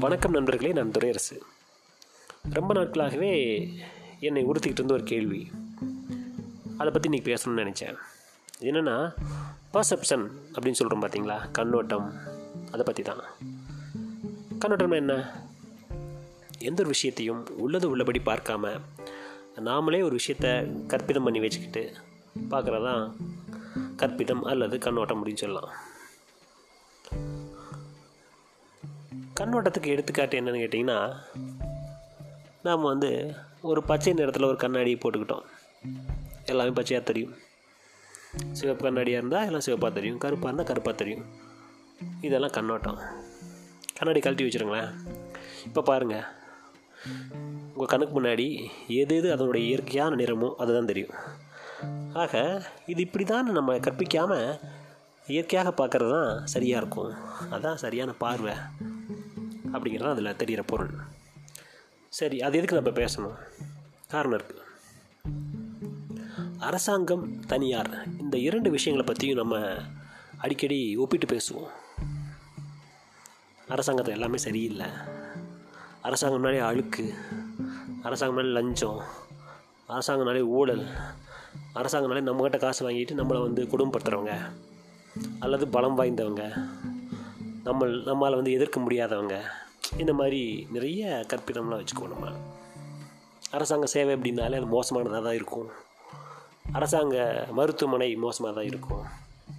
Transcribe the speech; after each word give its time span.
வணக்கம் 0.00 0.32
நண்பர்களே 0.32 0.72
நான் 0.72 0.90
துரையரசு. 0.90 1.36
ரொம்ப 2.50 2.74
நாட்களாகவே 2.74 3.30
என்னை 4.20 4.44
உறுத்திக்கிட்டு 4.44 4.78
இருந்த 4.78 4.94
ஒரு 4.94 5.02
கேள்வி. 5.02 5.50
அதை 6.78 6.92
பற்றி 6.92 7.08
இன்றைக்கி 7.08 7.22
பேசணும்னு 7.22 7.62
நினச்சேன். 7.62 7.96
என்னென்னா 8.60 9.14
பர்செப்ஷன் 9.72 10.28
அப்படின்னு 10.52 10.78
சொல்கிறோம் 10.80 11.02
பார்த்தீங்களா 11.02 11.50
கண்ணோட்டம் 11.50 12.12
அதை 12.66 12.80
பற்றி 12.84 13.02
தான் 13.02 13.20
கண்ணோட்டம்னா 14.58 14.94
என்ன? 14.94 15.42
எந்த 16.58 16.80
ஒரு 16.80 16.86
விஷயத்தையும் 16.86 17.46
உள்ளது 17.56 17.90
உள்ளபடி 17.90 18.20
பார்க்காம 18.26 18.80
நாமளே 19.56 20.02
ஒரு 20.02 20.10
விஷயத்தை 20.10 20.50
கற்பிதம் 20.86 21.24
பண்ணி 21.24 21.40
வச்சுக்கிட்டு 21.40 21.92
பார்க்குறதான் 22.50 23.12
கற்பிதம் 23.96 24.42
அல்லது 24.42 24.78
கண்ணோட்டம் 24.78 25.26
அப்படின்னு 25.26 25.36
சொல்லலாம். 25.36 25.96
கண்ணோட்டத்துக்கு 29.38 29.92
எடுத்துக்காட்டு 29.94 30.38
என்னன்னு 30.40 30.62
கேட்டிங்கன்னா 30.62 30.98
நாம் 32.66 32.88
வந்து 32.92 33.10
ஒரு 33.70 33.80
பச்சை 33.90 34.12
நிறத்தில் 34.12 34.48
ஒரு 34.48 34.56
கண்ணாடி 34.62 34.92
போட்டுக்கிட்டோம். 35.02 35.44
எல்லாமே 36.52 36.72
பச்சையாக 36.78 37.04
தெரியும். 37.10 37.34
சிவப்பு 38.52 38.82
கண்ணாடியாக 38.84 39.20
இருந்தால் 39.20 39.46
எல்லாம் 39.48 39.64
சிவப்பாக 39.66 39.92
தெரியும். 39.98 40.18
கருப்பாக 40.24 40.48
இருந்தால் 40.48 40.70
கருப்பாக 40.70 40.96
தெரியும். 40.96 41.24
இதெல்லாம் 42.20 42.54
கண்ணோட்டம். 42.56 42.98
கண்ணாடி 43.98 44.20
கழட்டி 44.20 44.46
வச்சுருங்களேன். 44.46 44.90
இப்போ 45.68 45.82
பாருங்கள் 45.82 46.26
உங்கள் 47.72 47.90
கண்ணுக்கு 47.92 48.14
முன்னாடி 48.18 48.46
எது 49.00 49.16
எது 49.16 49.28
அதனுடைய 49.34 49.68
இயற்கையான 49.70 50.16
நிறமோ 50.22 50.50
அதுதான் 50.62 50.90
தெரியும். 50.92 51.14
ஆக 52.22 52.42
இது 52.86 53.00
இப்படி 53.02 53.24
தான் 53.24 53.56
நம்ம 53.58 53.78
கற்பிக்காமல் 53.86 54.46
இயற்கையாக 55.26 55.70
பார்க்குறது 55.80 56.12
தான் 56.18 56.46
சரியாக 56.46 56.82
இருக்கும். 56.82 57.12
அதுதான் 57.50 57.82
சரியான 57.84 58.10
பார்வை. 58.12 58.54
அப்படிங்கிறது 59.72 60.10
அதில் 60.10 60.36
தெரிகிற 60.36 60.62
பொருள். 60.62 60.90
சரி 62.08 62.40
அது 62.40 62.58
எதுக்கு 62.58 62.80
நம்ம 62.80 62.90
பேசணும்? 63.00 63.36
காரணம் 64.08 64.40
இருக்குது 64.40 64.66
அரசாங்கம் 66.58 67.40
தனியார் 67.40 68.20
இந்த 68.20 68.38
இரண்டு 68.38 68.70
விஷயங்களை 68.70 69.12
பற்றியும் 69.12 69.48
நம்ம 69.48 69.76
அடிக்கடி 70.38 70.96
ஒப்பிட்டு 70.96 71.36
பேசுவோம். 71.36 71.68
அரசாங்கத்தில் 73.68 74.14
எல்லாமே 74.14 74.36
சரியில்லை. 74.36 74.86
அரசாங்கம்னாலே 76.04 76.60
அழுக்கு 76.60 77.14
அரசாங்கம்னாலே 78.04 78.52
லஞ்சம் 78.52 79.02
அரசாங்கம்னாலே 79.88 80.40
ஊழல் 80.40 80.86
அரசாங்கம்னாலே 81.74 82.20
நம்மக்கிட்ட 82.20 82.58
காசு 82.58 82.90
வாங்கிட்டு 82.90 83.12
நம்மளை 83.12 83.40
வந்து 83.40 83.64
குடும்பப்படுத்துகிறவங்க 83.64 84.52
அல்லது 85.38 85.68
பலம் 85.68 85.98
வாய்ந்தவங்க 85.98 86.68
நம்ம 87.66 87.86
நம்மளால் 88.08 88.38
வந்து 88.40 88.54
எதிர்க்க 88.56 88.78
முடியாதவங்க. 88.84 89.36
இந்த 90.02 90.12
மாதிரி 90.18 90.40
நிறைய 90.74 91.02
கற்பிதம்லாம் 91.30 91.80
வச்சுக்குவோம் 91.80 92.12
நம்ம. 92.14 92.32
அரசாங்க 93.56 93.86
சேவை 93.92 94.12
அப்படின்னாலே 94.16 94.58
அது 94.60 94.68
மோசமானதாக 94.74 95.22
தான் 95.26 95.38
இருக்கும். 95.38 95.68
அரசாங்க 96.78 97.16
மருத்துவமனை 97.58 98.08
மோசமாக 98.24 98.52
தான் 98.58 98.68
இருக்கும். 98.70 99.04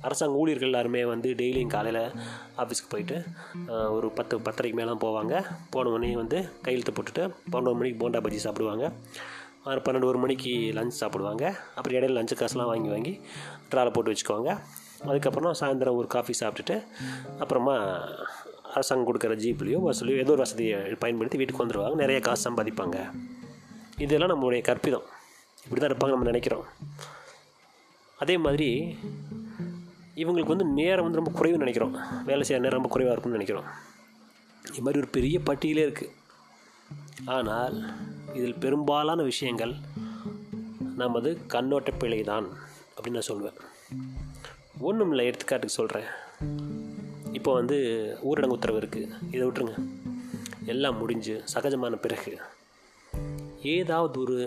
அரசாங்க 0.07 0.39
ஊழியர்கள் 0.41 0.69
எல்லாருமே 0.69 1.01
வந்து 1.11 1.29
டெய்லியும் 1.39 1.73
காலையில் 1.75 2.03
ஆஃபீஸ்க்கு 2.61 2.91
போயிட்டு 2.91 3.17
ஒரு 3.95 4.09
பத்து 4.17 4.35
பத்தரைக்கு 4.47 4.77
மேலே 4.79 4.93
போவாங்க. 5.05 5.33
போன 5.73 5.89
உடனே 5.95 6.11
வந்து 6.21 6.39
கையெழுத்து 6.65 6.93
போட்டுட்டு 6.97 7.23
பன்னெண்டு 7.53 7.79
மணிக்கு 7.79 8.01
போண்டா 8.03 8.21
பஜ்ஜி 8.25 8.41
சாப்பிடுவாங்க. 8.45 8.85
ஆறு 9.69 9.81
பன்னெண்டு 9.85 10.09
ஒரு 10.11 10.19
மணிக்கு 10.23 10.51
லஞ்ச் 10.77 10.99
சாப்பிடுவாங்க. 11.01 11.45
அப்புறம் 11.75 11.97
இடையில 11.97 12.17
லஞ்சு 12.19 12.37
காசுலாம் 12.41 12.71
வாங்கி 12.73 12.89
வாங்கி 12.95 13.13
ட்ராலை 13.71 13.91
போட்டு 13.95 14.11
வச்சுக்குவாங்க. 14.11 14.51
அதுக்கப்புறம் 15.07 15.57
சாயந்தரம் 15.59 15.97
ஒரு 15.99 16.07
காஃபி 16.07 16.33
சாப்பிட்டுட்டு 16.39 16.75
அப்புறமா 17.39 17.75
அரசாங்கம் 18.73 19.07
கொடுக்குற 19.07 19.35
ஜீப்லேயோ 19.43 19.79
பஸ்லையோ 19.85 20.17
ஏதோ 20.23 20.31
ஒரு 20.31 20.43
வசதியை 20.45 20.79
பயன்படுத்தி 21.03 21.37
வீட்டுக்கு 21.37 21.63
வந்துடுவாங்க 21.65 21.95
நிறைய 21.95 22.19
காசு 22.19 22.43
சம்பாதிப்பாங்க. 22.47 22.97
இதெல்லாம் 23.97 24.31
நம்மளுடைய 24.33 24.61
கற்பிதம். 24.69 25.07
இப்படி 25.63 25.79
தான் 25.79 25.91
இருப்பாங்க 25.91 26.13
நம்ம 26.15 26.29
நினைக்கிறோம். 26.31 26.65
அதே 28.19 28.37
மாதிரி 28.37 28.69
இவங்களுக்கு 30.15 30.53
வந்து 30.53 30.65
நேரம் 30.79 31.05
வந்து 31.05 31.21
ரொம்ப 31.21 31.33
குறைவுன்னு 31.39 31.65
நினைக்கிறோம். 31.65 31.95
வேலை 32.29 32.43
செய்கிற 32.43 32.63
நேரம் 32.65 32.79
ரொம்ப 32.79 32.91
குறைவாக 32.93 33.13
இருக்கும்னு 33.13 33.39
நினைக்கிறோம். 33.39 33.67
இது 34.65 34.81
மாதிரி 34.85 35.01
ஒரு 35.03 35.09
பெரிய 35.17 35.39
பட்டியலே 35.49 35.85
இருக்குது 35.87 36.15
ஆனால் 37.25 37.77
இதில் 38.37 38.61
பெரும்பாலான 38.63 39.21
விஷயங்கள் 39.23 39.75
நமது 41.01 41.29
கண்ணோட்ட 41.53 41.91
பிழை 41.97 42.21
தான் 42.23 42.47
அப்படின்னு 42.95 43.19
நான் 43.19 43.31
சொல்லுவேன் 43.31 43.57
ஒன்றும் 44.87 45.09
இல்லை 45.11 45.23
எடுத்துக்காட்டுக்கு 45.29 45.77
சொல்கிறேன் 45.79 46.07
இப்போ 47.37 47.51
வந்து 47.57 47.77
ஊரடங்கு 48.29 48.55
உத்தரவு 48.57 48.79
இருக்குது 48.81 49.09
இதை 49.33 49.41
விட்டுருங்க. 49.45 49.75
எல்லாம் 50.73 50.97
முடிஞ்சு 51.01 51.35
சகஜமான 51.53 51.97
பிறகு. 52.05 52.33
ஏதாவது 53.73 54.15
ஒரு 54.23 54.37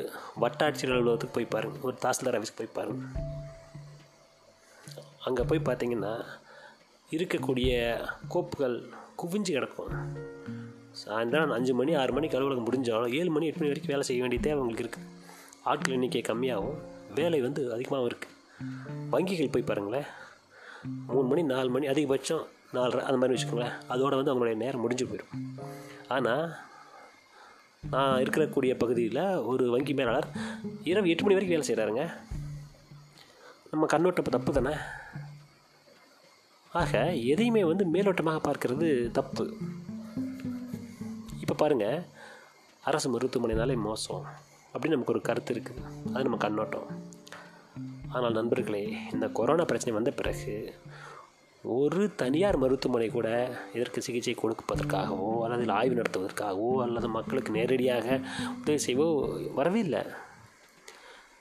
வட்டாட்சியர் 0.42 0.92
அலுவலகத்துக்கு 0.94 1.36
போய் 1.36 1.52
பாருங்கள் 1.54 1.84
ஒரு 1.88 1.96
தாசில்தார் 2.04 2.38
ஆஃபீஸ்க்கு 2.38 2.60
போய் 2.60 2.76
பாருங்கள் 2.78 3.10
அங்கே 5.28 5.42
போய் 5.50 5.66
பார்த்தீங்கன்னா 5.68 6.12
இருக்கக்கூடிய 7.16 7.72
கோப்புகள் 8.34 8.76
குவிஞ்சு 9.22 9.52
கிடக்கும். 9.56 9.92
சாயந்தரம் 11.02 11.54
அஞ்சு 11.56 11.74
மணி 11.80 11.92
ஆறு 12.00 12.12
மணிக்கு 12.16 12.38
அலுவலகம் 12.38 12.66
முடிஞ்சாலும் 12.68 13.14
ஏழு 13.18 13.30
மணி 13.34 13.48
எட்டு 13.48 13.60
மணி 13.60 13.72
வரைக்கும் 13.72 13.94
வேலை 13.94 14.06
செய்ய 14.08 14.22
வேண்டிய 14.22 14.42
தேவை 14.46 14.56
அவங்களுக்கு 14.58 14.86
இருக்குது 14.86 15.08
ஆட்கள் 15.70 15.96
எண்ணிக்கை 15.98 16.24
கம்மியாகும். 16.30 16.80
வேலை 17.20 17.40
வந்து 17.46 17.62
அதிகமாகவும் 17.76 18.10
இருக்குது 18.12 18.38
வங்கிகள் 19.14 19.54
போய் 19.54 19.70
பாருங்களேன். 19.70 20.08
மூணு 20.82 21.28
மணி 21.28 21.42
நாலு 21.42 21.70
மணி 21.70 21.86
அதிகபட்சம் 21.86 22.46
நாலரை 22.72 23.00
அந்த 23.00 23.16
மாதிரி 23.16 23.42
வச்சுக்கோங்களேன். 23.42 23.72
அதோட 23.88 24.22
வந்து 24.22 24.34
அவங்களுடைய 24.34 24.54
நேரம் 24.54 24.80
முடிஞ்சு 24.80 25.06
போயிடும். 25.06 25.60
ஆனால் 26.08 26.54
நான் 27.90 28.22
இருக்கக்கூடிய 28.22 28.78
பகுதியில் 28.78 29.36
ஒரு 29.36 29.70
வங்கி 29.70 29.94
மேலாளர் 29.94 30.26
இரவு 30.84 31.08
எட்டு 31.08 31.22
மணி 31.22 31.46
வரைக்கும் 31.46 31.62
வேலை 31.62 31.66
செய்கிறாருங்க 31.68 32.12
நம்ம 33.70 33.86
கண்ணோட்டம் 33.86 34.24
தப்பு 34.24 34.52
தானே? 34.52 34.76
ஆக 36.72 37.14
எதையுமே 37.14 37.64
வந்து 37.64 37.86
மேலோட்டமாக 37.92 38.50
பார்க்கறது 38.50 39.10
தப்பு. 39.10 39.56
இப்போ 41.40 41.54
பாருங்கள் 41.54 42.02
அரசு 42.80 43.18
மருத்துவமனைனாலே 43.18 43.76
மோசம். 43.76 44.24
அப்படின்னு 44.72 44.88
நமக்கு 44.88 45.12
ஒரு 45.12 45.20
கருத்து 45.20 45.54
இருக்குது. 45.54 46.12
அது 46.12 46.22
நம்ம 46.22 46.36
கண்ணோட்டம். 46.36 47.01
ஆனால் 48.12 48.32
நண்பர்களே 48.32 48.82
இந்த 49.12 49.28
கொரோனா 49.28 49.64
பிரச்சனை 49.64 49.94
வந்த 49.94 50.10
பிறகு 50.10 50.54
ஒரு 51.64 52.14
தனியார் 52.14 52.56
மருத்துவமனை 52.56 53.08
கூட 53.08 53.28
இதற்கு 53.74 54.02
சிகிச்சை 54.02 54.34
கொடுப்பதற்காகவோ 54.34 55.44
அல்லது 55.44 55.72
ஆய்வு 55.72 55.94
நடத்துவதற்காகவோ 55.94 56.82
அல்லது 56.82 57.08
மக்களுக்கு 57.08 57.52
நேரடியாக 57.52 58.20
உதவி 58.60 58.78
செய்வோ 58.86 59.06
வரவே 59.54 59.80
இல்லை. 59.80 60.02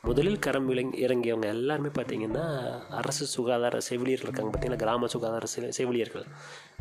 முதலில் 0.01 0.39
கரம் 0.39 0.65
விளங்கி 0.65 1.05
இறங்கியவங்க 1.05 1.45
எல்லாருமே 1.45 1.89
பார்த்தீங்கன்னா 1.89 2.45
அரசு 2.89 3.25
சுகாதார 3.25 3.79
செவிலியர்கள் 3.79 4.27
இருக்காங்க 4.27 4.51
பார்த்தீங்கன்னா 4.51 4.77
கிராம 4.77 5.07
சுகாதார 5.07 5.45
செ- 5.55 5.69
செவிலியர்கள். 5.69 6.25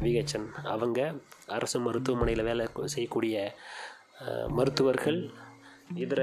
விஹெச்என் 0.00 0.48
அவங்க 0.64 1.00
அரசு 1.46 1.80
மருத்துவமனையில் 1.80 2.42
வேலை 2.42 2.66
செய்யக்கூடிய 2.84 3.36
மருத்துவர்கள் 4.48 5.20
இதர 5.94 6.22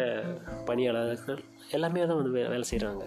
பணியாளர்கள் 0.65 1.39
எல்லாமே 1.69 2.05
தான் 2.05 2.19
வந்து 2.21 2.39
வே- 2.39 2.49
வேலை 2.49 2.65
செய்கிறாங்க 2.71 3.05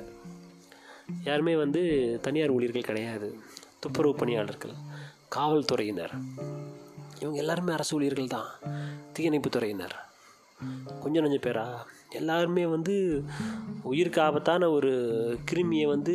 யாருமே 1.25 1.57
வந்து 1.57 2.19
தனியார் 2.23 2.51
ஊழியர்கள் 2.51 2.83
கிடையாது. 2.83 3.39
துப்புரவு 3.81 4.15
பணியாளர்கள் 4.17 4.73
காவல்துறையினர். 5.29 6.13
இவங்க 7.21 7.39
எல்லாருமே 7.39 7.73
அரசு 7.73 7.97
ஊழியர்கள் 7.97 8.27
தான். 8.27 8.47
தீயணைப்பு 9.13 9.49
துறையினர். 9.49 9.97
கொஞ்சம் 11.01 11.23
கொஞ்சம் 11.25 11.53
பேரா? 11.53 11.67
எல்லாருமே 12.11 12.67
வந்து 12.67 13.25
உயிருக்கு 13.83 14.21
ஆபத்தான 14.21 14.71
ஒரு 14.71 14.93
கிருமியை 15.51 15.87
வந்து 15.87 16.15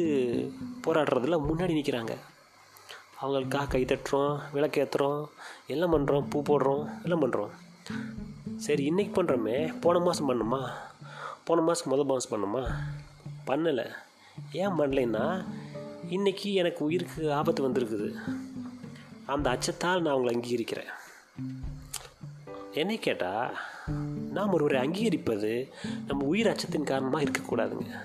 போராடுறதுல 0.83 1.39
முன்னாடி 1.39 1.73
நிற்கிறாங்க 1.73 2.17
அவங்களுக்காக 3.21 3.67
கை 3.67 3.85
தட்டுறோம் 3.85 4.39
விளக்கேற்றுறோம் 4.53 5.25
எல்லாம் 5.67 5.93
பண்ணுறோம் 5.93 6.29
பூ 6.29 6.41
போடுறோம் 6.41 7.03
எல்லாம் 7.03 7.21
பண்ணுறோம் 7.21 7.49
சரி 8.57 8.83
இன்னைக்கு 8.83 9.23
பண்ணுறோமே 9.23 9.75
போன 9.81 9.99
மாதம் 9.99 10.29
பண்ணுமா? 10.29 10.69
போன 11.43 11.61
மாதம் 11.61 11.87
முதல் 11.87 12.05
மாதம் 12.05 12.31
பண்ணுமா? 12.31 12.67
பண்ணலை. 13.47 13.91
ஏன் 14.51 14.69
பண்ணலைன்னா 14.69 15.45
இன்றைக்கி 16.09 16.53
எனக்கு 16.53 16.85
உயிருக்கு 16.85 17.33
ஆபத்து 17.33 17.69
வந்திருக்குது. 17.69 18.15
அந்த 19.25 19.49
அச்சத்தால் 19.49 20.01
நான் 20.01 20.15
அவங்களை 20.15 20.33
அங்கீகரிக்கிறேன். 20.33 20.93
என்னை 22.73 22.99
கேட்டால் 22.99 23.57
நாம் 24.31 24.53
ஒருவரை 24.53 24.81
அங்கீகரிப்பது 24.81 25.69
நம்ம 26.07 26.25
உயிர் 26.25 26.47
அச்சத்தின் 26.47 26.83
காரணமாக 26.83 27.23
இருக்கக்கூடாதுங்க. 27.23 27.99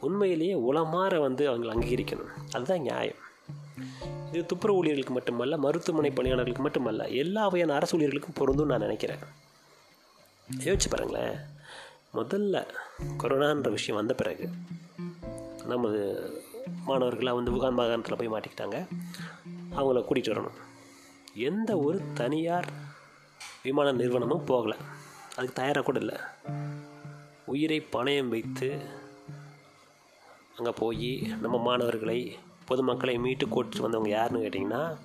உண்மையிலேயே 0.00 0.54
உளமாற 0.54 1.20
வந்து 1.20 1.50
அவங்களை 1.50 1.66
அங்கீகரிக்கணும். 1.66 2.52
அதுதான் 2.52 2.80
நியாயம். 2.80 3.14
இது 4.32 4.46
துப்புரவு 4.46 4.78
ஊழியர்களுக்கு 4.78 5.14
மட்டுமல்ல 5.14 5.56
மருத்துவமனை 5.56 6.10
பணியாளர்களுக்கு 6.10 6.62
மட்டுமல்ல 6.62 7.08
எல்லா 7.08 7.44
வகையான 7.44 7.74
அரசு 7.74 7.98
ஊழியர்களுக்கும் 7.98 8.34
பொருந்தும் 8.34 8.68
நான் 8.68 8.78
நினைக்கிறேன். 8.78 9.18
யோசிச்சு 10.58 10.88
பாருங்களேன். 10.90 11.36
முதல்ல 12.14 12.68
கொரோனான்ற 13.18 13.70
விஷயம் 13.70 13.96
வந்த 13.96 14.14
பிறகு 14.14 14.48
நமது 15.66 16.30
மாணவர்களாக 16.84 17.36
வந்து 17.36 17.52
உகான் 17.52 17.72
மாகாணத்தில் 17.72 18.16
போய் 18.16 18.28
மாட்டிக்கிட்டாங்க. 18.28 18.88
அவங்கள 19.76 20.04
கூட்டிகிட்டு 20.04 20.32
வரணும். 20.32 20.58
எந்த 21.34 21.78
ஒரு 21.78 22.02
தனியார் 22.14 22.68
விமான 23.62 23.92
நிறுவனமும் 23.92 24.46
போகலை. 24.46 24.76
அதுக்கு 25.36 25.52
தயாராக 25.54 25.82
கூட 25.82 25.98
இல்லை. 25.98 26.16
உயிரை 27.46 27.86
பணயம் 27.92 28.28
வைத்து 28.28 28.80
அங்கே 30.56 30.70
போய் 30.70 31.18
நம்ம 31.40 31.58
மாணவர்களை 31.58 32.38
பொதுமக்களை 32.64 33.18
மீட்டு 33.18 33.46
கூட்டிட்டு 33.46 33.80
வந்தவங்க 33.80 34.08
யாருன்னு 34.08 34.46
கேட்டிங்கன்னா 34.46 34.96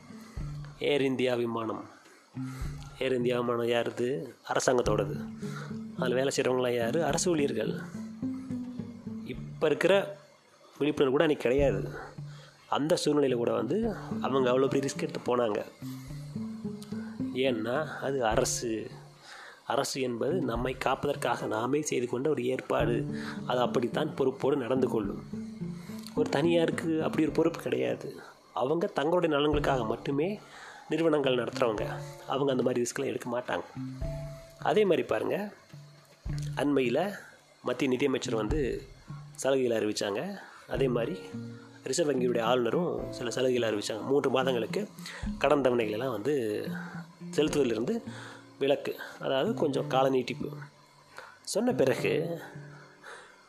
ஏர் 0.80 1.02
இந்தியா 1.02 1.36
விமானம். 1.36 1.90
ஏர் 3.00 3.16
இந்தியா 3.16 3.40
விமானம் 3.40 3.68
யாருது? 3.68 4.34
அரசாங்கத்தோடது. 4.48 5.28
அதில் 6.00 6.14
வேலை 6.14 6.32
செய்கிறவங்களாம் 6.36 6.76
யார்? 6.76 7.04
அரசு 7.04 7.30
ஊழியர்கள். 7.30 7.80
இப்போ 9.26 9.68
இருக்கிற 9.68 10.18
விழிப்புணர்வு 10.80 11.18
கூட 11.18 11.34
அன்றைக்கி 11.34 11.40
கிடையாது. 11.40 11.90
அந்த 12.70 12.96
சூழ்நிலையில் 12.96 13.38
கூட 13.38 13.52
வந்து 13.52 13.96
அவங்க 14.22 14.52
அவ்வளோ 14.52 14.68
பெரிய 14.68 14.94
ரிஸ்க் 14.94 15.02
எடுத்து 15.02 15.38
போனாங்க. 15.38 15.66
ஏன்னா 17.34 17.88
அது 18.02 18.26
அரசு. 18.26 18.92
அரசு 19.66 20.02
என்பது 20.02 20.34
நம்மை 20.34 20.78
காப்பதற்காக 20.78 21.46
நாமே 21.46 21.82
செய்து 21.82 22.08
கொண்ட 22.08 22.30
ஒரு 22.30 22.46
ஏற்பாடு. 22.46 23.20
அது 23.48 23.60
அப்படித்தான் 23.60 24.16
பொறுப்போடு 24.16 24.58
நடந்து 24.58 24.88
கொள்ளும். 24.88 25.24
ஒரு 26.16 26.30
தனியாருக்கு 26.30 27.04
அப்படி 27.04 27.24
ஒரு 27.24 27.32
பொறுப்பு 27.32 27.62
கிடையாது. 27.62 28.16
அவங்க 28.54 28.88
தங்களுடைய 28.88 29.36
நலன்களுக்காக 29.36 29.86
மட்டுமே 29.86 30.40
நிறுவனங்கள் 30.90 31.36
நடத்துகிறவங்க 31.36 31.86
அவங்க 32.28 32.52
அந்த 32.52 32.64
மாதிரி 32.64 32.86
ரிஸ்க்லாம் 32.86 33.06
எடுக்க 33.06 33.40
மாட்டாங்க. 33.40 33.64
அதே 34.60 34.84
மாதிரி 34.84 35.04
பாருங்கள் 35.04 35.52
அண்மையில் 36.56 37.10
மத்திய 37.64 37.90
நிதியமைச்சர் 37.90 38.36
வந்து 38.36 38.88
சலுகையில் 39.36 39.78
அறிவித்தாங்க 39.78 40.40
அதே 40.68 40.88
மாதிரி 40.88 41.16
ரிசர்வ் 41.84 42.10
வங்கியுடைய 42.10 42.42
ஆளுநரும் 42.42 43.12
சில 43.12 43.30
சலுகைகளை 43.30 43.68
அறிவித்தாங்க 43.70 44.04
மூன்று 44.04 44.30
மாதங்களுக்கு 44.30 44.88
கடன் 45.38 45.62
தவணைகளெல்லாம் 45.62 46.12
வந்து 46.12 46.34
செலுத்துவதிலிருந்து 47.32 48.04
விலக்கு 48.60 48.96
அதாவது 49.20 49.54
கொஞ்சம் 49.54 49.88
கால 49.88 50.10
நீட்டிப்பு. 50.10 50.50
சொன்ன 51.44 51.74
பிறகு 51.74 52.40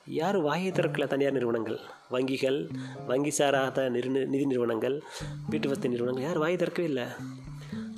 யார் 0.06 0.36
வாயை 0.36 0.72
திறக்கல 0.72 1.06
தனியார் 1.06 1.32
நிறுவனங்கள்? 1.32 1.80
வங்கிகள் 2.10 2.58
வங்கி 3.06 3.30
சாராத 3.30 3.88
நிறு 3.88 4.10
நிதி 4.10 4.46
நிறுவனங்கள் 4.46 5.02
வீட்டு 5.48 5.68
வசதி 5.68 5.88
நிறுவனங்கள் 5.88 6.24
யார் 6.24 6.38
வாயை 6.38 6.56
திறக்கவே 6.56 6.88
இல்லை. 6.88 7.06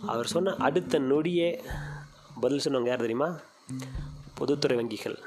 அவர் 0.07 0.27
சொன்ன 0.27 0.55
அடுத்த 0.55 0.99
நொடியே 0.99 1.65
பதில் 2.41 2.65
சொன்னவங்க 2.65 2.87
யார் 2.87 3.07
தெரியுமா? 3.07 3.41
பொதுத்துறை 4.35 4.77
வங்கிகள். 4.79 5.19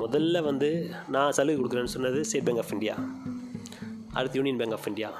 முதல்ல 0.00 0.42
வந்து 0.42 0.68
நான் 1.08 1.32
சலுகை 1.32 1.58
கொடுக்குறேன்னு 1.62 1.94
சொன்னது 1.94 2.24
ஸ்டேட் 2.24 2.44
பேங்க் 2.44 2.58
ஆஃப் 2.58 2.72
இந்தியா. 2.72 2.94
அடுத்து 4.12 4.36
Union 4.38 4.58
Bank 4.60 4.76
of 4.78 4.86
India 4.86 5.10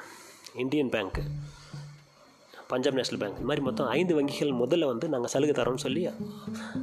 Indian 0.54 0.90
Bank 0.94 1.22
Punjab 2.72 2.94
National 2.94 3.20
Bank. 3.22 3.36
இந்த 3.36 3.48
மாதிரி 3.48 3.64
மொத்தம் 3.64 3.88
ஐந்து 3.98 4.12
வங்கிகள் 4.18 4.52
முதல்ல 4.62 4.84
வந்து 4.84 5.08
நாங்கள் 5.08 5.32
சலுகை 5.34 5.54
தரோம்னு 5.58 5.84
சொல்லி 5.86 6.02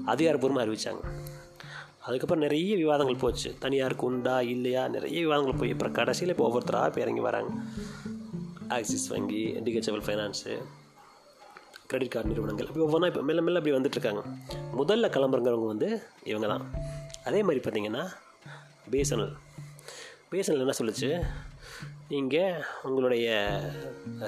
அதிகாரப்பூர்வமாக 0.06 0.66
அறிவித்தாங்க 0.66 1.04
அதுக்கப்புறம் 2.08 2.44
நிறைய 2.44 2.76
விவாதங்கள் 2.76 3.22
போச்சு. 3.24 3.50
தனியாருக்கு 3.60 4.06
உண்டா 4.06 4.42
இல்லையா? 4.42 4.88
நிறைய 4.88 5.18
விவாதங்கள் 5.20 5.60
போய் 5.60 5.72
அப்புறம் 5.72 5.94
கடைசியில் 5.94 6.34
இப்போ 6.34 6.46
ஒவ்வொருத்தராக 6.50 6.88
இப்போ 6.88 7.02
இறங்கி 7.02 7.20
வராங்க. 7.20 7.50
ஆக்சிஸ் 8.68 9.08
வங்கி 9.08 9.44
டிஹெச்எஃப்எல் 9.66 10.06
ஃபைனான்ஸு 10.08 10.54
கிரெடிட் 11.88 12.14
கார்டு 12.14 12.30
நிறுவனங்கள். 12.30 12.68
அப்படி 12.68 12.86
ஒவ்வொன்றா 12.86 13.08
இப்போ 13.12 13.22
மெல்ல 13.22 13.42
மெல்ல 13.42 13.60
அப்படி 13.62 13.76
வந்துட்டுருக்காங்க 13.78 14.22
முதல்ல 14.80 15.10
கிளம்புறங்கிறவங்க 15.16 15.70
வந்து 15.74 16.02
இவங்க 16.24 16.48
தான் 16.48 16.66
அதே 17.30 17.42
மாதிரி 17.44 17.60
பார்த்தீங்கன்னா 17.66 18.04
பிஎஸ்என்எல் 18.92 19.36
பிஎஸ்என்எல் 20.32 20.64
என்ன 20.66 20.74
சொல்லுச்சு? 20.80 21.10
நீங்கள் 22.10 22.66
உங்களுடைய 22.84 23.28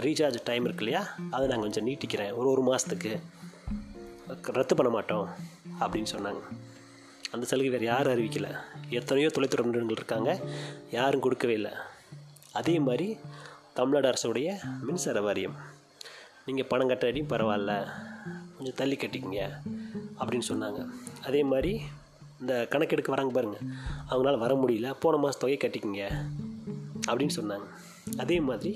ரீசார்ஜ் 0.06 0.38
டைம் 0.44 0.65
இருக்கு 0.65 0.86
இல்லையா? 0.86 1.03
அதை 1.31 1.48
நாங்கள் 1.48 1.69
கொஞ்சம் 1.69 1.88
நீட்டிக்கிறேன். 1.88 2.33
ஒரு 2.36 2.48
ஒரு 2.50 2.62
மாதத்துக்கு 2.62 3.19
ரத்து 4.42 4.75
பண்ண 4.75 4.92
மாட்டோம் 4.92 5.30
அப்படின்னு 5.80 6.06
சொன்னாங்க. 6.12 6.42
அந்த 7.31 7.45
சலுகை 7.45 7.71
வேறு 7.71 7.86
யாரும் 7.86 8.13
அறிவிக்கலை. 8.13 8.51
எத்தனையோ 8.89 9.30
தொலைத்துறை 9.33 9.63
நிறுவனங்கள் 9.63 9.98
இருக்காங்க. 10.00 10.39
யாரும் 10.92 11.25
கொடுக்கவே 11.25 11.53
இல்லை. 11.53 11.71
அதே 12.51 12.80
மாதிரி 12.80 13.18
தமிழ்நாடு 13.74 14.07
அரசுடைய 14.12 14.50
மின்சார 14.81 15.21
வாரியம். 15.21 15.56
நீங்கள் 16.45 16.69
பணம் 16.71 16.89
கட்டாடியும் 16.89 17.31
பரவாயில்ல. 17.33 17.71
கொஞ்சம் 18.56 18.75
தள்ளி 18.75 18.95
கட்டிக்கிங்க 18.95 19.50
அப்படின்னு 20.19 20.48
சொன்னாங்க. 20.48 20.81
அதே 21.24 21.44
மாதிரி 21.44 21.74
இந்த 22.41 22.53
கணக்கெடுக்க 22.69 23.09
வராங்க 23.13 23.33
பாருங்கள் 23.33 23.65
அவங்களால 24.09 24.38
வர 24.43 24.53
முடியல. 24.55 24.88
போன 24.99 25.17
மாதம் 25.17 25.41
தொகையை 25.41 25.59
கட்டிக்கிங்க. 25.61 26.03
அப்படின்னு 27.07 27.35
சொன்னாங்க. 27.39 27.67
அதே 28.17 28.38
மாதிரி 28.39 28.71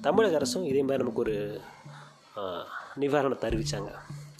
தமிழக 0.00 0.34
அரசும் 0.40 0.64
இதே 0.64 0.80
மாதிரி 0.80 1.02
நமக்கு 1.02 1.22
ஒரு 1.24 1.36
நிவாரணத்தை 3.00 3.46
அறிவித்தாங்க 3.50 3.90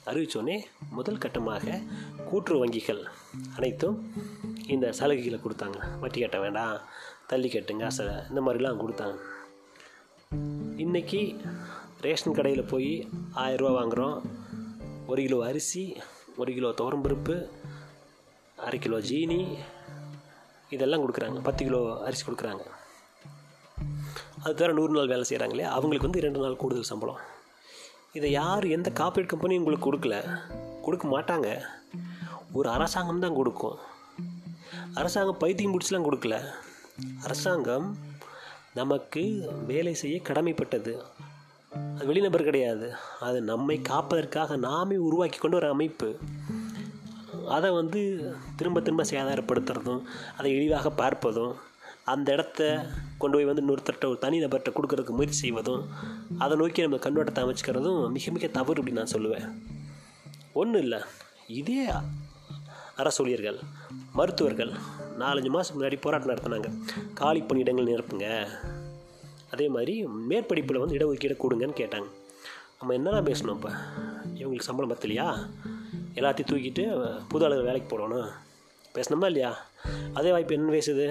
அறிவித்தோடனே 0.07 0.57
முதல் 0.91 1.23
கட்டமாக 1.25 1.83
கூட்டுறவு 2.29 2.61
வங்கிகள் 2.65 3.03
அனைத்தும் 3.57 3.97
இந்த 4.67 4.87
சலுகைகளை 4.99 5.39
கொடுத்தாங்க. 5.39 5.79
வட்டி 6.01 6.21
கட்ட 6.21 6.39
வேண்டாம் 6.41 6.79
தள்ளி 7.27 7.49
கட்டுங்க 7.49 7.85
அச 7.91 8.01
இந்த 8.29 8.41
மாதிரிலாம் 8.47 8.81
கொடுத்தாங்க. 8.83 9.19
இன்றைக்கி 10.85 11.21
ரேஷன் 12.01 12.35
கடையில் 12.35 12.71
போய் 12.73 12.93
ஆயிரரூவா 13.35 13.73
வாங்குகிறோம் 13.79 14.19
ஒரு 15.07 15.23
கிலோ 15.23 15.39
அரிசி 15.47 15.97
ஒரு 16.37 16.53
கிலோ 16.53 16.69
துவரம்பருப்பு 16.81 17.37
அரை 18.59 18.79
கிலோ 18.79 18.99
ஜீனி 18.99 19.59
இதெல்லாம் 20.71 21.03
கொடுக்குறாங்க. 21.03 21.43
பத்து 21.43 21.65
கிலோ 21.65 22.03
அரிசி 22.05 22.33
கொடுக்குறாங்க. 22.33 22.61
அது 24.43 24.55
தவிர 24.55 24.73
நூறு 24.73 24.93
நாள் 24.93 25.07
வேலை 25.07 25.25
செய்கிறாங்களே 25.29 25.63
அவங்களுக்கு 25.63 26.07
வந்து 26.07 26.21
ரெண்டு 26.21 26.39
நாள் 26.39 26.57
கூடுதல் 26.57 26.83
சம்பளம். 26.83 27.19
இதை 28.13 28.31
யார் 28.31 28.65
எந்த 28.65 28.91
காப்பீடு 28.91 29.37
கம்பெனியும் 29.37 29.59
உங்களுக்கு 29.59 29.93
கொடுக்கல? 29.93 30.41
கொடுக்க 30.83 31.21
மாட்டாங்க. 31.21 31.61
ஒரு 32.53 32.69
அரசாங்கம் 32.69 33.21
தான் 33.21 33.35
கொடுக்கும். 33.35 33.79
அரசாங்கம் 34.95 35.39
பைத்தியம் 35.39 35.79
பிடிச்சலாம் 35.79 36.07
கொடுக்கல. 36.11 36.51
அரசாங்கம் 37.23 37.97
நமக்கு 38.75 39.51
வேலை 39.67 39.95
செய்ய 39.95 40.21
கடமைப்பட்டது. 40.25 41.03
அது 41.97 42.07
வெளிநபர் 42.07 42.43
கிடையாது. 42.43 42.95
அது 43.21 43.41
நம்மை 43.41 43.83
காப்பதற்காக 43.83 44.57
நாமே 44.57 44.97
உருவாக்கி 44.97 45.39
கொண்டு 45.39 45.57
ஒரு 45.57 45.69
அமைப்பு. 45.69 46.17
அதை 47.49 47.71
வந்து 47.71 48.33
திரும்ப 48.57 48.81
திரும்ப 48.81 49.03
சேதாரப்படுத்துறதும் 49.03 50.03
அதை 50.39 50.51
இழிவாக 50.53 50.89
பார்ப்பதும் 50.89 51.55
அந்த 52.05 52.33
இடத்த 52.33 52.87
கொண்டு 53.19 53.37
போய் 53.37 53.47
வந்து 53.47 53.63
இன்னொருத்தர்கிட்ட 53.67 54.07
ஒரு 54.07 54.19
தனி 54.19 54.45
நபர்கிட்ட 54.45 54.73
கொடுக்கறதுக்கு 54.73 55.11
முயற்சி 55.11 55.39
செய்வதும் 55.39 55.89
அதை 56.39 56.57
நோக்கி 56.57 56.81
நம்ம 56.81 56.97
கண்ணோட்டத்தை 56.97 57.43
அமைச்சிக்கிறதும் 57.45 58.11
மிக 58.11 58.31
மிக 58.31 58.47
தவறு 58.47 58.83
அப்படின்னு 58.83 58.91
நான் 58.91 59.13
சொல்லுவேன். 59.13 59.59
ஒன்றும் 60.53 60.81
இல்லை. 60.81 61.01
இதே 61.47 61.87
அரசு 62.97 63.23
ஊழியர்கள் 63.23 63.59
மருத்துவர்கள் 64.13 64.73
நாலஞ்சு 65.19 65.49
மாதம் 65.49 65.83
முன்னாடி 65.83 66.01
போராட்டம் 66.01 66.35
நடத்தினாங்க. 66.35 66.83
காலி 67.15 67.41
பணியிடங்கள் 67.41 67.91
நிரப்புங்க. 67.91 68.49
அதே 69.53 69.69
மாதிரி 69.69 70.07
மேற்படிப்பில் 70.07 70.79
வந்து 70.79 70.97
இடஒதுக்கீடு 70.97 71.37
கொடுங்கன்னு 71.37 71.79
கேட்டாங்க. 71.81 72.07
நம்ம 72.79 72.95
என்னென்ன 72.95 73.21
பேசணும் 73.21 73.51
இப்போ? 73.51 73.71
இவங்களுக்கு 74.35 74.61
சம்பளம் 74.61 74.97
பத்தலையா? 74.97 75.49
எல்லாத்தையும் 76.21 76.51
தூக்கிட்டு 76.51 76.83
புது 77.29 77.49
ஆளுகளை 77.49 77.65
வேலைக்கு 77.65 77.89
போடணும். 77.93 78.29
பேசணுமா 78.95 79.27
இல்லையா? 79.27 79.67
அதே 80.15 80.31
வாய்ப்பு 80.31 80.55
என்ன 80.55 80.73
பேசுது? 80.73 81.07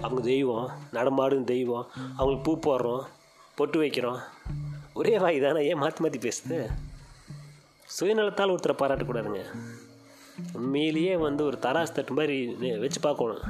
அவங்க 0.00 0.22
தெய்வம் 0.22 0.70
நடமாடும் 0.92 1.44
தெய்வம் 1.44 1.86
அவங்களுக்கு 2.16 2.44
பூ 2.46 2.52
போடுறோம் 2.66 3.04
பொட்டு 3.54 3.82
வைக்கிறோம். 3.82 4.18
ஒரே 4.94 5.18
வாய் 5.18 5.40
தானே 5.40 5.66
ஏன் 5.66 5.78
மாற்றி 5.78 6.02
மாற்றி 6.02 6.18
பேசுது? 6.18 6.58
சுயநலத்தால் 8.00 8.52
ஒருத்தரை 8.54 8.74
பாராட்டக்கூடாதுங்க. 8.78 9.42
உண்மையிலேயே 10.52 11.16
வந்து 11.16 11.44
ஒரு 11.44 11.56
தராசு 11.60 11.92
தட்டு 11.92 12.12
மாதிரி 12.12 12.38
வச்சு 12.78 13.00
பார்க்கணும். 13.00 13.44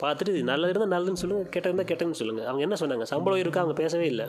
பார்த்துட்டு 0.00 0.28
இது 0.28 0.42
நல்லது 0.42 0.72
இருந்தால் 0.72 0.94
நல்லதுன்னு 0.96 1.22
சொல்லுங்கள் 1.22 1.48
கெட்டது 1.48 1.74
இருந்தால் 1.74 1.90
கெட்டதுன்னு 1.90 2.20
சொல்லுங்கள் 2.20 2.46
அவங்க 2.46 2.62
என்ன 2.66 2.76
சொன்னாங்க? 2.80 3.02
சம்பளம் 3.02 3.38
இருக்கா? 3.38 3.60
அவங்க 3.60 3.82
பேசவே 3.82 4.06
இல்லை. 4.06 4.26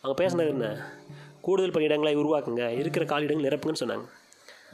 அவங்க 0.00 0.14
பேசினது 0.22 0.48
என்ன? 0.48 0.92
கூடுதல் 1.40 1.70
பணியிடங்களை 1.70 2.14
உருவாக்குங்க. 2.22 2.68
இருக்கிற 2.68 3.04
காலிடங்கள் 3.04 3.46
நிரப்புங்கன்னு 3.48 3.82
சொன்னாங்க. 3.84 4.06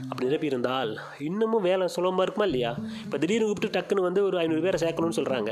அப்படி 0.03 0.27
நிரப்பி 0.27 0.47
இருந்தால் 0.47 0.99
இன்னமும் 1.19 1.63
வேலை 1.63 1.89
சுலபமாக 1.89 2.23
இருக்குமா 2.23 2.47
இல்லையா? 2.47 2.77
இப்போ 3.05 3.19
திடீர்னு 3.19 3.47
கூப்பிட்டு 3.47 3.77
டக்குன்னு 3.77 4.07
வந்து 4.09 4.25
ஒரு 4.25 4.39
ஐநூறு 4.39 4.61
பேரை 4.61 4.81
சேர்க்கணும்னு 4.83 5.19
சொல்கிறாங்க 5.21 5.51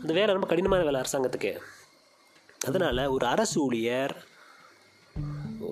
அந்த 0.00 0.12
வேலை 0.12 0.30
ரொம்ப 0.32 0.46
கடினமான 0.46 0.84
வேலை 0.84 1.00
அரசாங்கத்துக்கு. 1.00 1.52
அதனால் 2.66 3.06
ஒரு 3.06 3.26
அரசு 3.26 3.64
ஊழியர் 3.64 4.14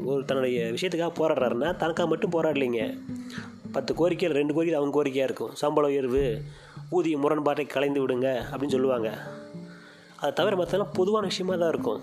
ஒரு 0.05 0.25
தன்னுடைய 0.25 0.73
விஷயத்துக்காக 0.73 1.13
போராடுறாருன்னா 1.21 1.77
தனக்காக 1.77 2.07
மட்டும் 2.09 2.35
போராடலைங்க. 2.37 3.01
பத்து 3.73 3.95
கோரிக்கையில் 3.95 4.39
ரெண்டு 4.39 4.55
கோரிக்கை 4.55 4.79
அவங்க 4.79 4.95
கோரிக்கையாக 4.99 5.29
இருக்கும். 5.29 5.55
சம்பள 5.55 5.87
உயர்வு 5.87 6.43
ஊதிய 6.91 7.19
முரண்பாட்டை 7.19 7.67
கலைந்து 7.67 8.07
விடுங்க 8.07 8.29
அப்படின்னு 8.51 8.77
சொல்லுவாங்க. 8.77 9.11
அதை 10.17 10.33
தவிர 10.33 10.57
மற்றெல்லாம் 10.57 10.93
பொதுவான 10.93 11.27
விஷயமா 11.27 11.55
தான் 11.55 11.69
இருக்கும். 11.69 12.03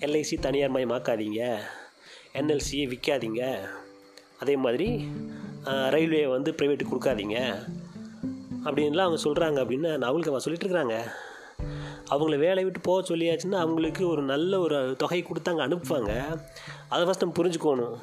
எல்ஐசி 0.00 0.38
தனியார் 0.38 0.74
மயமாக்காதீங்க 0.74 1.42
என்எல்சியை 2.34 2.86
விற்காதீங்க 2.92 3.42
அதே 4.42 4.54
மாதிரி 4.64 4.88
ரயில்வே 5.94 6.22
வந்து 6.36 6.50
ப்ரைவேட்டுக்கு 6.58 6.94
கொடுக்காதீங்க. 6.94 7.38
அப்படின்லாம் 8.66 9.06
அவங்க 9.06 9.20
சொல்கிறாங்க 9.26 9.58
அப்படின்னு 9.62 9.90
நான் 9.92 10.08
அவங்களுக்கு 10.08 10.32
அவன் 10.32 10.44
சொல்லிட்டு 10.46 10.66
இருக்கிறாங்க 10.66 10.96
அவங்கள 12.12 12.36
வேலையை 12.44 12.64
விட்டு 12.66 12.80
போக 12.86 12.98
சொல்லியாச்சுன்னா 13.10 13.58
அவங்களுக்கு 13.64 14.02
ஒரு 14.12 14.22
நல்ல 14.30 14.58
ஒரு 14.64 14.78
தொகையை 15.02 15.22
கொடுத்தாங்க 15.26 15.60
அனுப்புவாங்க. 15.66 16.12
அதை 16.92 17.02
ஃபஸ்ட் 17.06 17.22
நம்ம 17.24 17.36
புரிஞ்சுக்கணும். 17.38 17.96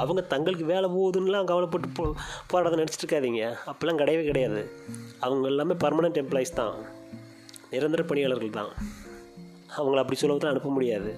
அவங்க 0.00 0.20
தங்களுக்கு 0.32 0.64
வேலை 0.70 0.86
போகுதுன்னெலாம் 0.94 1.48
கவலைப்பட்டு 1.50 1.88
போ 1.98 2.04
போராட 2.50 2.72
நினச்சிட்டு 2.80 3.04
இருக்காதிங்க. 3.04 3.42
அப்போல்லாம் 3.70 4.00
கிடையவே 4.00 4.24
கிடையாது. 4.30 4.62
அவங்க 5.26 5.46
எல்லாமே 5.52 5.74
பர்மனெண்ட் 5.84 6.20
எம்ப்ளாயிஸ் 6.22 6.58
தான். 6.60 6.74
நிரந்தர 7.72 8.02
பணியாளர்கள் 8.10 8.56
தான். 8.58 8.72
அவங்கள 9.78 10.00
அப்படி 10.02 10.18
சுலபத்தில் 10.20 10.52
அனுப்ப 10.52 10.70
முடியாது. 10.76 11.10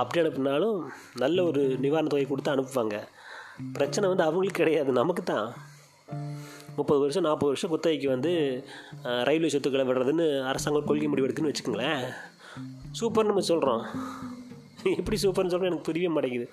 அப்படி 0.00 0.20
அனுப்புனாலும் 0.22 0.78
நல்ல 1.24 1.44
ஒரு 1.50 1.62
நிவாரண 1.84 2.08
தொகை 2.14 2.26
கொடுத்து 2.32 2.54
அனுப்புவாங்க. 2.56 2.96
பிரச்சனை 3.76 4.04
வந்து 4.12 4.26
அவங்களுக்கு 4.26 4.60
கிடையாது 4.60 4.92
நமக்கு 5.00 5.22
தான். 5.32 5.48
முப்பது 6.78 7.00
வருஷம் 7.02 7.26
நாற்பது 7.26 7.50
வருஷம் 7.50 7.72
குத்தகைக்கு 7.72 8.08
வந்து 8.14 8.30
ரயில்வே 9.28 9.50
சொத்துக்களை 9.54 9.84
விடுறதுன்னு 9.88 10.26
அரசாங்கம் 10.50 10.88
கொள்கை 10.88 11.08
முடிவு 11.12 11.26
எடுக்குன்னு 11.26 11.52
வச்சுக்கோங்களேன். 11.52 12.04
சூப்பர்னு 13.00 13.30
நம்ம 13.30 13.44
சொல்கிறோம் 13.50 13.82
எப்படி 14.98 15.16
சூப்பர்னு 15.24 15.52
சொல்கிறோம் 15.52 15.70
எனக்கு 15.70 15.88
புரியவே 15.88 16.12
மாட்டேங்குது. 16.14 16.46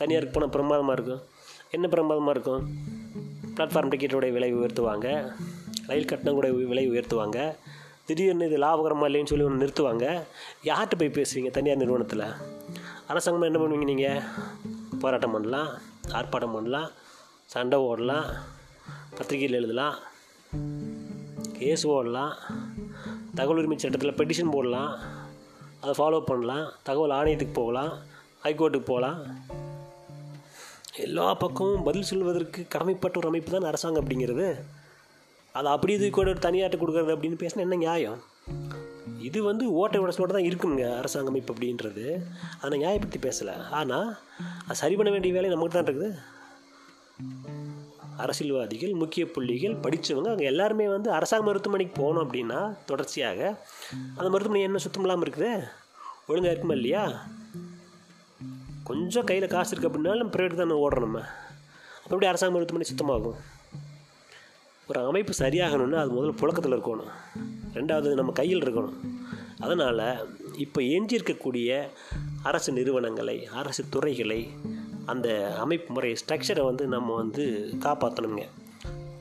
தனியாருக்கு 0.00 0.34
போனால் 0.34 0.54
பிரமாதமாக 0.56 0.96
இருக்கும். 0.98 1.22
என்ன 1.76 1.86
பிரமாதமாக 1.94 2.34
இருக்கும்? 2.36 2.62
பிளாட்ஃபார்ம் 3.56 3.92
டிக்கெட்டோடைய 3.92 4.32
விலை 4.36 4.50
உயர்த்துவாங்க. 4.56 5.06
ரயில் 5.90 6.10
கட்டணங்களுடைய 6.10 6.66
விலை 6.72 6.84
உயர்த்துவாங்க. 6.90 7.38
திடீர்னு 8.08 8.48
இது 8.48 8.58
லாபகரமாக 8.64 9.08
இல்லைன்னு 9.10 9.30
சொல்லி 9.32 9.46
ஒன்று 9.46 9.62
நிறுத்துவாங்க. 9.62 10.06
யார்கிட்ட 10.68 10.96
போய் 11.00 11.16
பேசுவீங்க 11.18 11.50
தனியார் 11.58 11.82
நிறுவனத்தில்? 11.82 12.26
அரசாங்கமாக 13.12 13.50
என்ன 13.50 13.60
பண்ணுவீங்க 13.62 13.88
நீங்கள் 13.92 14.22
போராட்டம் 15.02 15.34
பண்ணலாம். 15.36 15.70
ஆர்ப்பாட்டம் 16.12 16.52
பண்ணலாம் 16.52 16.90
சண்டை 17.44 17.78
ஓடலாம் 17.78 18.28
பத்திரிகையில் 19.16 19.58
எழுதலாம் 19.58 19.94
கேஸ் 21.58 21.88
ஓடலாம் 21.88 22.32
தகவல் 23.34 23.56
உரிமை 23.56 23.78
சட்டத்தில் 23.78 24.14
பெட்டிஷன் 24.14 24.50
போடலாம் 24.50 24.98
அதை 25.80 25.92
ஃபாலோ 25.98 26.20
பண்ணலாம் 26.20 26.72
தகவல் 26.82 27.10
ஆணையத்துக்கு 27.10 27.52
போகலாம் 27.52 27.92
ஹைகோர்ட்டுக்கு 28.44 28.84
போகலாம். 28.84 29.20
எல்லா 30.96 31.34
பக்கமும் 31.34 31.82
பதில் 31.82 32.02
சொல்வதற்கு 32.02 32.66
கடமைப்பட்ட 32.74 33.16
ஒரு 33.16 33.26
அமைப்பு 33.26 33.50
தான் 33.50 33.62
அரசாங்கம் 33.62 34.04
அப்படிங்கிறது. 34.04 34.60
அதை 35.52 35.72
அப்படி 35.72 35.92
இது 35.92 36.10
கூட 36.10 36.30
ஒரு 36.30 36.38
தனியார்ட்ட 36.38 36.78
கொடுக்குறது 36.80 37.14
அப்படின்னு 37.14 37.40
பேசினா 37.42 37.56
என்ன 37.56 37.74
நியாயம்? 37.74 38.22
இது 39.20 39.42
வந்து 39.42 39.72
ஓட்டை 39.72 40.00
உடச்சலோட 40.00 40.26
தான் 40.26 40.48
இருக்குங்க 40.48 40.96
அரசாங்க 40.96 41.28
அமைப்பு 41.28 41.54
அப்படின்றது. 41.54 42.22
அதை 42.60 42.80
நியாயப்படுத்தி 42.80 43.18
பேசலை. 43.20 43.68
ஆனால் 43.70 44.16
அது 44.68 44.80
சரி 44.80 44.96
பண்ண 44.96 45.10
வேண்டிய 45.10 45.34
வேலை 45.34 45.50
நமக்கு 45.50 45.74
தான் 45.74 45.86
இருக்குது. 45.88 46.08
அரசியல்வாதிகள் 48.22 48.92
முக்கிய 48.92 49.24
புள்ளிகள் 49.34 49.74
படித்தவங்க 49.84 50.30
அங்கே 50.32 50.44
எல்லாருமே 50.44 50.86
வந்து 50.88 51.08
அரசாங்க 51.12 51.44
மருத்துவமனைக்கு 51.46 51.94
போகணும் 52.00 52.24
அப்படின்னா 52.24 52.60
தொடர்ச்சியாக 52.86 53.40
அந்த 54.16 54.28
மருத்துவமனை 54.32 54.62
என்ன 54.62 54.78
சுத்தம் 54.84 55.04
இல்லாமல் 55.04 55.26
இருக்குது? 55.26 55.50
ஒழுங்காக 56.26 56.52
இருக்குமா 56.52 56.74
இல்லையா? 56.74 57.02
கொஞ்சம் 58.88 59.24
கையில் 59.24 59.52
காசு 59.54 59.72
இருக்குது 59.74 59.88
அப்படின்னாலும் 59.88 60.32
ப்ரைவேட் 60.34 60.62
தானே 60.62 60.76
ஓடுறோம் 60.84 61.06
நம்ம. 61.06 61.22
அப்படி 62.02 62.26
அரசாங்க 62.26 62.54
மருத்துவமனை 62.54 62.90
சுத்தமாகும்? 62.90 63.38
ஒரு 64.90 65.00
அமைப்பு 65.06 65.32
சரியாகணும்னா 65.38 65.98
அது 66.02 66.12
முதல்ல 66.18 66.36
புழக்கத்தில் 66.36 66.76
இருக்கணும். 66.76 67.14
ரெண்டாவது 67.74 68.14
நம்ம 68.14 68.32
கையில் 68.32 68.62
இருக்கணும். 68.62 68.98
அதனால் 69.60 70.04
இப்போ 70.56 70.80
எஞ்சி 70.82 71.16
இருக்கக்கூடிய 71.16 71.90
அரசு 72.50 72.70
நிறுவனங்களை 72.78 73.36
அரசு 73.60 73.82
துறைகளை 73.94 74.40
அந்த 75.12 75.28
அமைப்பு 75.64 75.90
முறை 75.94 76.10
ஸ்ட்ரக்சரை 76.20 76.62
வந்து 76.70 76.84
நம்ம 76.94 77.14
வந்து 77.22 77.44
காப்பாற்றணுங்க 77.84 78.44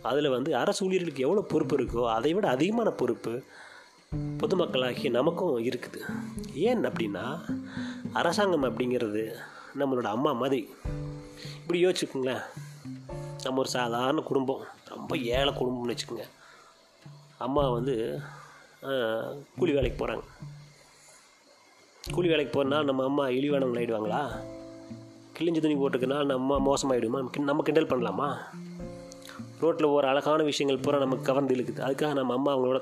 அதில் 0.09 0.33
வந்து 0.35 0.51
அரசு 0.61 0.81
ஊழியர்களுக்கு 0.85 1.25
எவ்வளோ 1.25 1.43
பொறுப்பு 1.51 1.75
இருக்கோ 1.77 2.03
அதை 2.17 2.31
விட 2.33 2.45
அதிகமான 2.55 2.89
பொறுப்பு 2.99 3.33
பொதுமக்களாகிய 4.41 5.09
நமக்கும் 5.15 5.55
இருக்குது. 5.69 5.99
ஏன் 6.67 6.83
அப்படின்னா 6.89 7.23
அரசாங்கம் 8.19 8.67
அப்படிங்கிறது 8.67 9.23
நம்மளோட 9.79 10.07
அம்மா 10.15 10.31
மாதிரி. 10.41 10.61
இப்படி 11.61 11.79
யோசிச்சுக்கோங்களேன். 11.85 12.43
நம்ம 13.43 13.59
ஒரு 13.63 13.71
சாதாரண 13.77 14.21
குடும்பம் 14.29 14.63
ரொம்ப 14.93 15.17
ஏழை 15.37 15.51
குடும்பம்னு 15.53 15.93
வச்சுக்கோங்க. 15.93 16.25
அம்மா 17.45 17.63
வந்து 17.77 17.95
கூலி 19.57 19.73
வேலைக்கு 19.77 19.99
போகிறாங்க 19.99 20.25
கூலி 22.11 22.27
வேலைக்கு 22.27 22.57
போனால் 22.57 22.85
நம்ம 22.85 23.03
அம்மா 23.03 23.27
இழிவானவங்க 23.27 23.79
ஆயிடுவாங்களா? 23.79 24.31
கிழிஞ்சு 25.39 25.61
துணி 25.61 25.75
போட்டுக்கனா 25.75 26.25
நம்ம 26.25 26.55
அம்மா 26.55 26.73
மோசமாகிடுமா 26.73 27.39
நம்ம 27.39 27.63
கிண்டல் 27.63 27.87
பண்ணலாமா? 27.87 28.37
ரோட்டில் 29.59 29.85
ஒரு 29.85 30.07
அழகான 30.07 30.43
விஷயங்கள் 30.43 30.81
பூரா 30.81 30.97
நமக்கு 30.97 31.23
கவர்ந்து 31.23 31.55
இழுக்குது. 31.55 31.79
அதுக்காக 31.79 32.13
நம்ம 32.13 32.33
அம்மா 32.33 32.57
அவங்களோட 32.57 32.81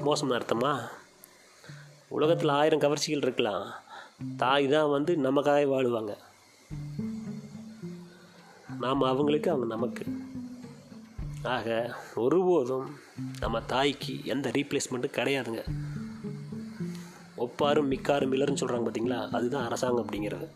மோசம் 0.00 0.30
நடத்தமா? 0.30 0.78
உலகத்தில் 2.08 2.48
ஆயிரம் 2.48 2.78
கவர்ச்சிகள் 2.78 3.22
இருக்கலாம். 3.22 3.72
தாய் 4.36 4.68
தான் 4.68 4.90
வந்து 4.90 5.16
நமக்காக 5.16 5.64
வாழுவாங்க. 5.64 6.16
நாம் 8.80 9.02
அவங்களுக்கு 9.02 9.50
அவங்க 9.50 9.74
நமக்கு. 9.74 10.04
ஆக 11.42 11.94
ஒருபோதும் 12.14 12.96
நம்ம 13.40 13.60
தாய்க்கு 13.60 14.20
எந்த 14.24 14.48
ரீப்ளேஸ்மெண்ட்டும் 14.48 15.16
கிடையாதுங்க. 15.16 15.62
ஒப்பாரும் 17.36 17.90
மிக்காரும் 17.90 18.32
இல்லைன்னு 18.34 18.60
சொல்கிறாங்க 18.60 18.84
பார்த்தீங்களா 18.86 19.18
அதுதான் 19.30 19.64
அரசாங்கம் 19.64 20.06
அப்படிங்கிறது. 20.06 20.46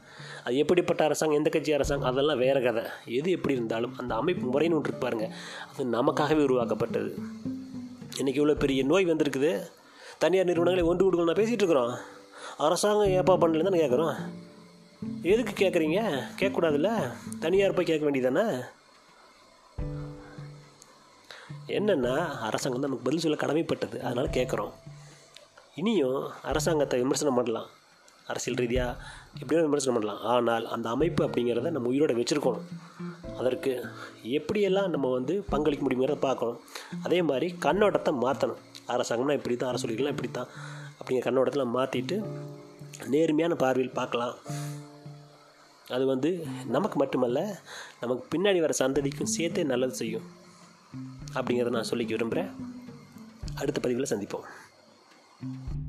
அது 0.44 0.56
எப்படிப்பட்ட 0.56 1.04
அரசாங்கம் 1.04 1.38
எந்த 1.38 1.50
கட்சி 1.50 1.72
அரசாங்கம் 1.72 2.10
அதெல்லாம் 2.10 2.38
வேறு 2.38 2.62
கதை. 2.62 2.82
எது 3.06 3.30
எப்படி 3.30 3.54
இருந்தாலும் 3.54 3.96
அந்த 3.96 4.14
அமைப்பு 4.14 4.46
முறைன்னு 4.46 4.75
ஒன்று 4.75 4.90
இருப்பாருங்க 4.90 4.99
பாருங்க. 5.00 5.26
அது 5.72 5.84
நமக்காகவே 5.84 6.42
உருவாக்கப்பட்டது. 6.42 7.10
இன்றைக்கி 8.16 8.38
இவ்வளோ 8.40 8.54
பெரிய 8.58 8.84
நோய் 8.84 9.06
வந்திருக்குது. 9.06 9.52
தனியார் 10.18 10.46
நிறுவனங்களை 10.46 10.88
ஒன்று 10.88 11.04
கொடுக்கணும் 11.04 11.38
பேசிகிட்டு 11.38 11.62
இருக்கிறோம். 11.62 11.92
அரசாங்கம் 12.56 13.08
ஏப்பா 13.08 13.34
பண்ணலன்னு 13.34 13.68
தானே 13.68 13.82
கேட்குறோம் 13.84 14.16
எதுக்கு 15.22 15.52
கேட்குறீங்க 15.60 16.00
கேட்கக்கூடாதுல்ல? 16.38 16.90
தனியார் 17.40 17.75
போய் 17.75 17.90
கேட்க 17.90 18.10
வேண்டியதானே 18.10 18.44
என்னென்னா 21.78 22.14
அரசாங்கம் 22.49 22.80
தான் 22.80 22.90
நமக்கு 22.90 23.06
பதில் 23.08 23.20
சொல்ல 23.20 23.37
கடமைப்பட்டது. 23.37 23.99
அதனால் 24.00 24.37
கேட்குறோம் 24.38 24.72
இனியும் 25.77 26.21
அரசாங்கத்தை 26.50 26.99
விமர்சனம் 27.03 27.39
பண்ணலாம். 27.39 27.69
அரசியல் 28.31 28.61
ரீதியாக 28.62 28.97
எப்படியோ 29.41 29.61
விமர்சனம் 29.67 29.97
பண்ணலாம். 29.97 30.21
ஆனால் 30.33 30.65
அந்த 30.75 30.87
அமைப்பு 30.97 31.23
அப்படிங்கிறத 31.27 31.71
நம்ம 31.77 31.91
உயிரோட 31.93 32.15
வச்சுருக்கணும். 32.19 32.67
அதற்கு 33.41 33.73
எப்படியெல்லாம் 34.39 34.91
நம்ம 34.95 35.11
வந்து 35.19 35.35
பங்களிக்க 35.53 35.83
முடியுங்கிறத 35.87 36.19
பார்க்கணும். 36.27 36.59
அதே 37.07 37.19
மாதிரி 37.31 37.49
கண்ணோட்டத்தை 37.67 38.12
மாற்றணும் 38.25 38.61
அரசாங்கம்னா 38.95 39.37
இப்படி 39.39 39.57
தான் 39.57 39.71
அரசொலிகள்லாம் 39.73 40.15
இப்படி 40.17 40.31
தான் 40.39 40.50
அப்படிங்கிற 40.99 41.25
கண்ணோட்டத்தில் 41.27 41.75
மாற்றிட்டு 41.77 42.19
நேர்மையான 43.15 43.55
பார்வையில் 43.62 43.99
பார்க்கலாம். 44.00 44.37
அது 45.97 46.05
வந்து 46.12 46.31
நமக்கு 46.75 46.97
மட்டுமல்ல 47.03 47.41
நமக்கு 48.03 48.25
பின்னாடி 48.33 48.59
வர 48.65 48.75
சந்ததிக்கும் 48.83 49.33
சேர்த்தே 49.37 49.62
நல்லது 49.73 49.95
செய்யும். 50.03 50.27
அப்படிங்கிறத 51.37 51.73
நான் 51.77 51.91
சொல்லிக்க 51.93 52.12
விரும்புகிறேன் 52.17 52.50
அடுத்த 53.61 53.79
பதிவில் 53.85 54.12
சந்திப்போம். 54.12 54.47
Mm-hmm. 55.42 55.79